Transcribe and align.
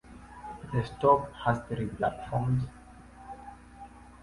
The 0.73 0.83
stop 0.83 1.31
has 1.45 1.59
three 1.69 1.85
platforms. 1.85 2.63